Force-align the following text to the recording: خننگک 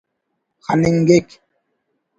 خننگک 0.67 1.39